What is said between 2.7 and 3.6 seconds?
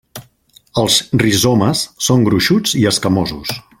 i escamosos.